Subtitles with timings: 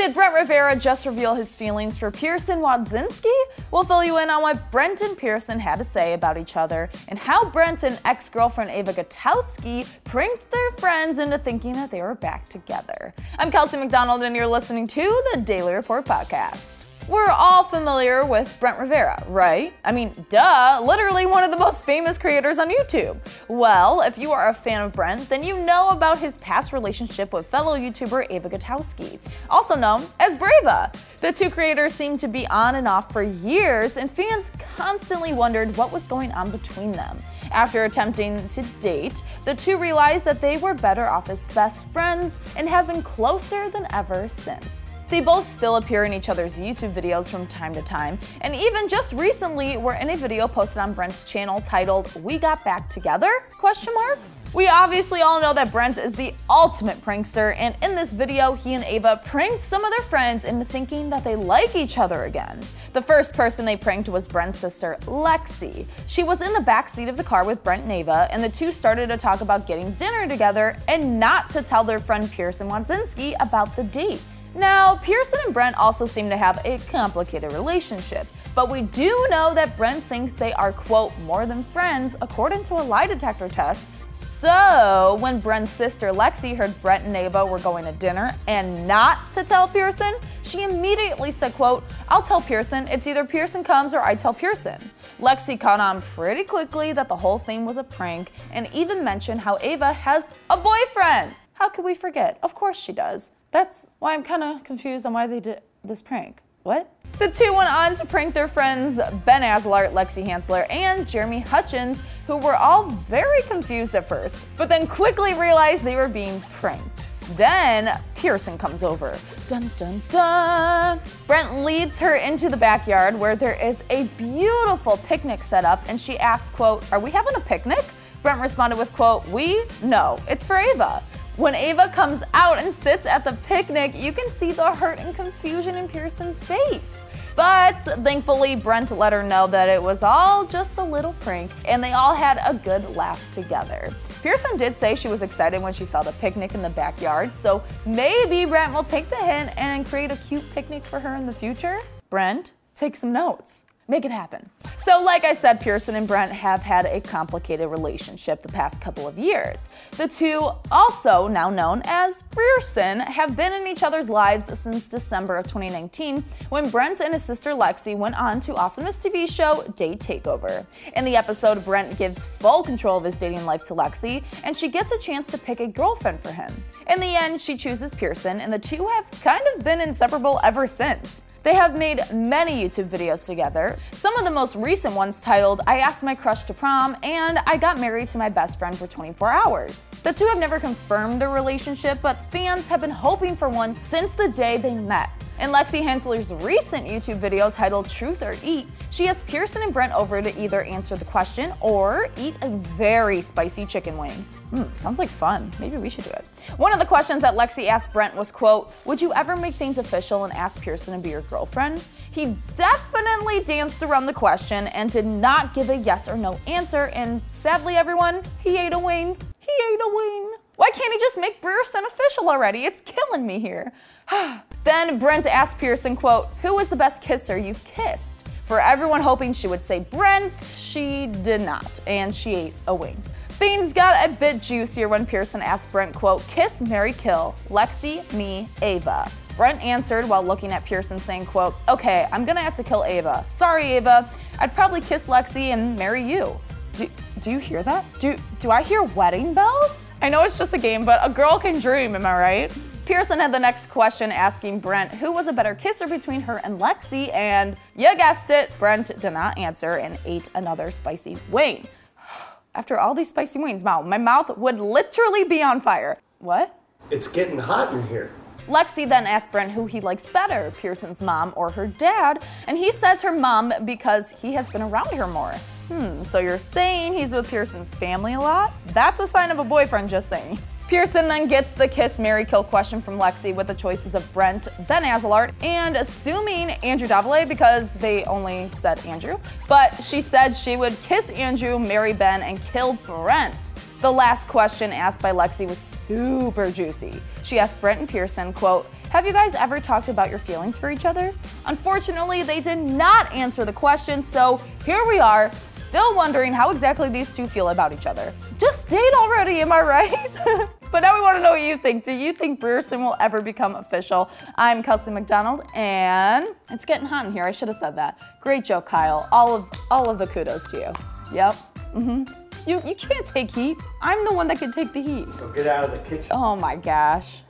[0.00, 3.30] Did Brent Rivera just reveal his feelings for Pierson Wodzinski?
[3.70, 6.88] We'll fill you in on what Brent and Pierson had to say about each other
[7.08, 12.00] and how Brent and ex girlfriend Ava Gutowski pranked their friends into thinking that they
[12.00, 13.12] were back together.
[13.38, 16.78] I'm Kelsey McDonald, and you're listening to the Daily Report Podcast.
[17.08, 19.72] We're all familiar with Brent Rivera, right?
[19.84, 23.18] I mean, duh, literally one of the most famous creators on YouTube.
[23.48, 27.32] Well, if you are a fan of Brent, then you know about his past relationship
[27.32, 30.92] with fellow YouTuber Ava Gutowski, also known as Brava.
[31.20, 35.76] The two creators seemed to be on and off for years, and fans constantly wondered
[35.76, 37.16] what was going on between them.
[37.50, 42.38] After attempting to date, the two realized that they were better off as best friends
[42.56, 44.92] and have been closer than ever since.
[45.08, 48.88] They both still appear in each other's YouTube videos from time to time, and even
[48.88, 53.42] just recently were in a video posted on Brent's channel titled "We Got Back Together?"
[53.58, 54.18] question mark.
[54.52, 58.74] We obviously all know that Brent is the ultimate prankster, and in this video, he
[58.74, 62.58] and Ava pranked some of their friends into thinking that they like each other again.
[62.92, 65.86] The first person they pranked was Brent's sister, Lexi.
[66.08, 68.48] She was in the back seat of the car with Brent and Ava, and the
[68.48, 72.68] two started to talk about getting dinner together and not to tell their friend Pierson
[72.68, 74.20] Wodzinski about the date.
[74.54, 78.26] Now, Pierson and Brent also seem to have a complicated relationship.
[78.52, 82.74] But we do know that Brent thinks they are, quote, more than friends, according to
[82.74, 83.90] a lie detector test.
[84.12, 89.30] So, when Brent's sister Lexi heard Brent and Ava were going to dinner and not
[89.32, 94.00] to tell Pierson, she immediately said, quote, I'll tell Pierson, it's either Pierson comes or
[94.00, 94.90] I tell Pierson.
[95.20, 99.40] Lexi caught on pretty quickly that the whole thing was a prank and even mentioned
[99.40, 101.36] how Ava has a boyfriend.
[101.52, 102.38] How could we forget?
[102.42, 103.30] Of course she does.
[103.52, 106.40] That's why I'm kind of confused on why they did this prank.
[106.62, 106.92] What?
[107.18, 112.02] The two went on to prank their friends Ben Azelart, Lexi Hensler, and Jeremy Hutchins,
[112.26, 117.10] who were all very confused at first, but then quickly realized they were being pranked.
[117.36, 119.16] Then Pierson comes over.
[119.48, 121.00] Dun dun dun.
[121.26, 126.00] Brent leads her into the backyard where there is a beautiful picnic set up, and
[126.00, 127.84] she asks, quote, Are we having a picnic?
[128.22, 129.64] Brent responded with, quote, We?
[129.82, 131.02] No, it's for Ava.
[131.40, 135.14] When Ava comes out and sits at the picnic, you can see the hurt and
[135.14, 137.06] confusion in Pierson's face.
[137.34, 141.82] But thankfully, Brent let her know that it was all just a little prank and
[141.82, 143.88] they all had a good laugh together.
[144.22, 147.64] Pierson did say she was excited when she saw the picnic in the backyard, so
[147.86, 151.32] maybe Brent will take the hint and create a cute picnic for her in the
[151.32, 151.78] future.
[152.10, 153.64] Brent, take some notes.
[153.90, 154.48] Make it happen.
[154.76, 159.08] So, like I said, Pierson and Brent have had a complicated relationship the past couple
[159.08, 159.68] of years.
[159.96, 165.36] The two, also now known as Pearson, have been in each other's lives since December
[165.36, 169.98] of 2019 when Brent and his sister Lexi went on to Awesomeness TV show Date
[169.98, 170.64] Takeover.
[170.94, 174.68] In the episode, Brent gives full control of his dating life to Lexi, and she
[174.68, 176.54] gets a chance to pick a girlfriend for him.
[176.88, 180.68] In the end, she chooses Pierson, and the two have kind of been inseparable ever
[180.68, 181.24] since.
[181.42, 185.78] They have made many YouTube videos together, some of the most recent ones titled I
[185.78, 189.30] Asked My Crush to Prom and I Got Married to My Best Friend for 24
[189.30, 189.88] Hours.
[190.02, 194.12] The two have never confirmed a relationship, but fans have been hoping for one since
[194.12, 195.10] the day they met.
[195.40, 199.90] In Lexi Hensler's recent YouTube video titled Truth or Eat, she asked Pierson and Brent
[199.94, 204.26] over to either answer the question or eat a very spicy chicken wing.
[204.50, 205.50] Hmm, sounds like fun.
[205.58, 206.26] Maybe we should do it.
[206.58, 209.78] One of the questions that Lexi asked Brent was, quote, Would you ever make things
[209.78, 211.82] official and ask Pierson to be your girlfriend?
[212.10, 216.88] He definitely danced around the question and did not give a yes or no answer,
[216.88, 219.16] and sadly, everyone, he ate a wing.
[219.38, 220.34] He ate a wing.
[220.56, 222.66] Why can't he just make Pierson official already?
[222.66, 223.72] It's killing me here.
[224.64, 228.28] then Brent asked Pierson, quote, Who was the best kisser you've kissed?
[228.44, 233.02] For everyone hoping she would say Brent, she did not, and she ate a wing.
[233.30, 238.48] Things got a bit juicier when Pierson asked Brent, quote, Kiss, Marry, Kill, Lexi, me,
[238.62, 239.10] Ava.
[239.36, 243.24] Brent answered while looking at Pierson saying, quote, Okay, I'm gonna have to kill Ava.
[243.26, 244.08] Sorry, Ava.
[244.38, 246.38] I'd probably kiss Lexi and marry you.
[246.74, 246.88] Do,
[247.20, 247.84] do you hear that?
[247.98, 249.86] Do, do I hear wedding bells?
[250.00, 252.58] I know it's just a game, but a girl can dream, am I right?
[252.86, 256.60] Pierson had the next question asking Brent who was a better kisser between her and
[256.60, 261.68] Lexi, and you guessed it, Brent did not answer and ate another spicy wing.
[262.54, 265.98] After all these spicy wings, wow, my mouth would literally be on fire.
[266.18, 266.58] What?
[266.90, 268.10] It's getting hot in here.
[268.48, 272.72] Lexi then asked Brent who he likes better, Pierson's mom or her dad, and he
[272.72, 275.34] says her mom because he has been around her more.
[275.70, 278.52] Hmm, so you're saying he's with Pierson's family a lot?
[278.74, 280.40] That's a sign of a boyfriend, just saying.
[280.66, 284.48] Pearson then gets the kiss, marry, kill question from Lexi with the choices of Brent,
[284.66, 289.16] Ben Azelart, and assuming Andrew Davila because they only said Andrew.
[289.46, 293.52] But she said she would kiss Andrew, marry Ben, and kill Brent.
[293.80, 297.00] The last question asked by Lexi was super juicy.
[297.22, 300.70] She asked Brent and Pierson, quote, have you guys ever talked about your feelings for
[300.70, 301.14] each other?
[301.46, 306.90] Unfortunately, they did not answer the question, so here we are, still wondering how exactly
[306.90, 308.12] these two feel about each other.
[308.38, 310.08] Just date already, am I right?
[310.72, 311.82] but now we want to know what you think.
[311.82, 314.10] Do you think Pierson will ever become official?
[314.36, 317.24] I'm Kelsey McDonald, and it's getting hot in here.
[317.24, 317.98] I should have said that.
[318.20, 319.08] Great joke, Kyle.
[319.10, 320.72] All of all of the kudos to you.
[321.14, 321.34] Yep.
[321.74, 322.29] Mm-hmm.
[322.46, 323.56] You you can't take heat.
[323.82, 325.12] I'm the one that can take the heat.
[325.14, 326.10] So get out of the kitchen.
[326.12, 327.22] Oh my gosh.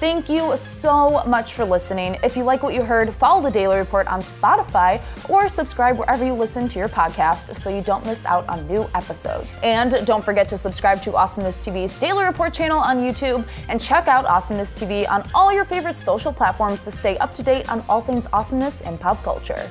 [0.00, 2.18] Thank you so much for listening.
[2.24, 5.00] If you like what you heard, follow the Daily Report on Spotify
[5.30, 8.90] or subscribe wherever you listen to your podcast so you don't miss out on new
[8.94, 9.58] episodes.
[9.62, 14.08] And don't forget to subscribe to Awesomeness TV's Daily Report channel on YouTube and check
[14.08, 17.84] out Awesomeness TV on all your favorite social platforms to stay up to date on
[17.88, 19.70] all things awesomeness and pop culture.